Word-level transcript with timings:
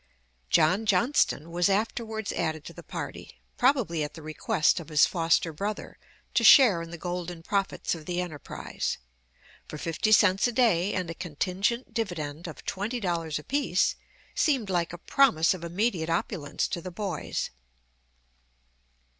John 0.49 0.87
Johnston 0.87 1.51
was 1.51 1.69
afterwards 1.69 2.31
added 2.33 2.65
to 2.65 2.73
the 2.73 2.81
party, 2.81 3.37
probably 3.55 4.03
at 4.03 4.15
the 4.15 4.23
request 4.23 4.79
of 4.79 4.89
his 4.89 5.05
foster 5.05 5.53
brother, 5.53 5.99
to 6.33 6.43
share 6.43 6.81
in 6.81 6.89
the 6.89 6.97
golden 6.97 7.43
profits 7.43 7.93
of 7.93 8.07
the 8.07 8.19
enterprise; 8.19 8.97
for 9.67 9.77
fifty 9.77 10.11
cents 10.11 10.47
a 10.47 10.51
day, 10.51 10.95
and 10.95 11.11
a 11.11 11.13
contingent 11.13 11.93
dividend 11.93 12.47
of 12.47 12.65
twenty 12.65 12.99
dollars 12.99 13.37
apiece, 13.37 13.95
seemed 14.33 14.71
like 14.71 14.91
a 14.91 14.97
promise 14.97 15.53
of 15.53 15.63
immediate 15.63 16.09
opulence 16.09 16.67
to 16.69 16.81
the 16.81 16.89
boys. 16.89 17.51